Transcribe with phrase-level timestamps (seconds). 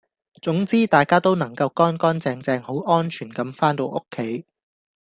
[0.41, 4.45] 總之大家都能夠乾乾淨淨好安全咁番到屋企